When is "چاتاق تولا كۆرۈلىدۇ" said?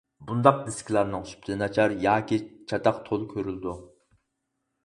2.73-3.75